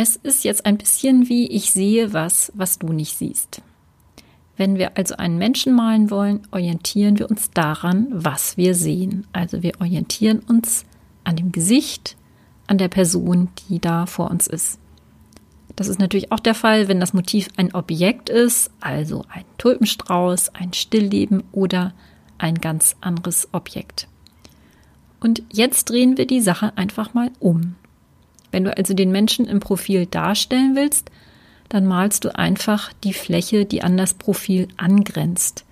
[0.00, 3.62] Es ist jetzt ein bisschen wie ich sehe was, was du nicht siehst.
[4.56, 9.26] Wenn wir also einen Menschen malen wollen, orientieren wir uns daran, was wir sehen.
[9.32, 10.84] Also wir orientieren uns
[11.24, 12.16] an dem Gesicht,
[12.68, 14.78] an der Person, die da vor uns ist.
[15.74, 20.54] Das ist natürlich auch der Fall, wenn das Motiv ein Objekt ist, also ein Tulpenstrauß,
[20.54, 21.92] ein Stillleben oder
[22.38, 24.06] ein ganz anderes Objekt.
[25.18, 27.74] Und jetzt drehen wir die Sache einfach mal um.
[28.50, 31.10] Wenn du also den Menschen im Profil darstellen willst,
[31.68, 35.64] dann malst du einfach die Fläche, die an das Profil angrenzt.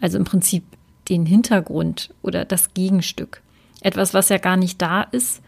[0.00, 0.64] Also im Prinzip
[1.08, 3.42] den Hintergrund oder das Gegenstück.
[3.80, 5.42] Etwas, was ja gar nicht da ist,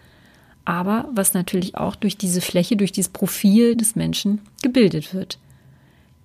[0.65, 5.39] aber was natürlich auch durch diese Fläche, durch dieses Profil des Menschen gebildet wird.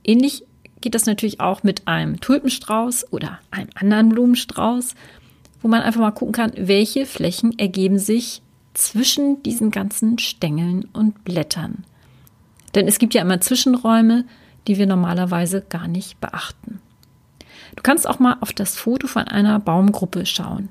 [0.03, 0.43] Ähnlich
[0.81, 4.95] geht das natürlich auch mit einem Tulpenstrauß oder einem anderen Blumenstrauß,
[5.61, 8.41] wo man einfach mal gucken kann, welche Flächen ergeben sich
[8.73, 11.83] zwischen diesen ganzen Stängeln und Blättern.
[12.75, 14.25] Denn es gibt ja immer Zwischenräume,
[14.67, 16.79] die wir normalerweise gar nicht beachten.
[17.75, 20.69] Du kannst auch mal auf das Foto von einer Baumgruppe schauen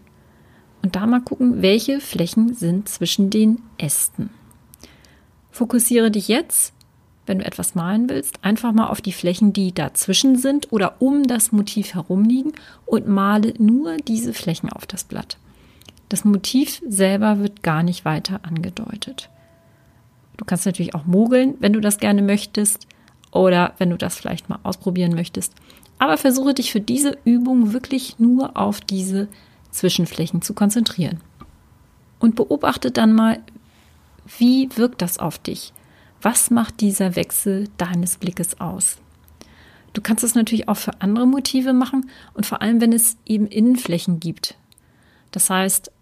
[0.83, 4.30] und da mal gucken, welche Flächen sind zwischen den Ästen.
[5.50, 6.72] Fokussiere dich jetzt,
[7.27, 11.24] wenn du etwas malen willst, einfach mal auf die Flächen, die dazwischen sind oder um
[11.24, 12.52] das Motiv herum liegen
[12.86, 15.36] und male nur diese Flächen auf das Blatt.
[16.11, 19.30] Das Motiv selber wird gar nicht weiter angedeutet.
[20.36, 22.89] Du kannst natürlich auch mogeln, wenn du das gerne möchtest
[23.30, 25.55] oder wenn du das vielleicht mal ausprobieren möchtest.
[26.00, 29.28] Aber versuche dich für diese Übung wirklich nur auf diese
[29.70, 31.20] Zwischenflächen zu konzentrieren.
[32.19, 33.39] Und beobachte dann mal,
[34.39, 35.72] wie wirkt das auf dich?
[36.20, 38.98] Was macht dieser Wechsel deines Blickes aus?
[39.92, 43.47] Du kannst es natürlich auch für andere Motive machen und vor allem, wenn es eben
[43.47, 44.56] Innenflächen gibt.
[45.30, 45.92] Das heißt,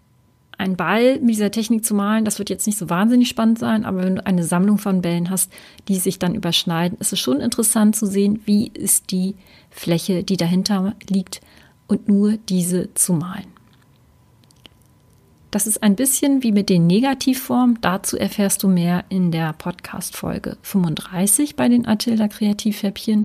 [0.59, 3.85] ein Ball mit dieser Technik zu malen, das wird jetzt nicht so wahnsinnig spannend sein,
[3.85, 5.51] aber wenn du eine Sammlung von Bällen hast,
[5.87, 9.35] die sich dann überschneiden, ist es schon interessant zu sehen, wie ist die
[9.69, 11.39] Fläche, die dahinter liegt
[11.87, 13.47] und nur diese zu malen.
[15.49, 17.79] Das ist ein bisschen wie mit den Negativformen.
[17.81, 23.23] Dazu erfährst du mehr in der Podcast-Folge 35 bei den Atilda Kreativhäppchen.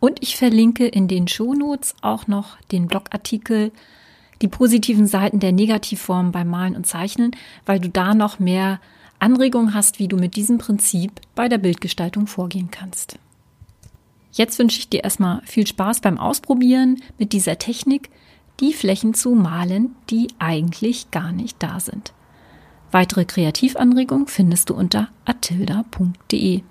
[0.00, 3.72] Und ich verlinke in den Shownotes auch noch den Blogartikel
[4.42, 7.32] die positiven Seiten der Negativform beim Malen und Zeichnen,
[7.66, 8.80] weil du da noch mehr
[9.18, 13.18] Anregungen hast, wie du mit diesem Prinzip bei der Bildgestaltung vorgehen kannst.
[14.32, 18.10] Jetzt wünsche ich dir erstmal viel Spaß beim Ausprobieren mit dieser Technik,
[18.60, 22.12] die Flächen zu malen, die eigentlich gar nicht da sind.
[22.90, 26.62] Weitere Kreativanregungen findest du unter atilda.de.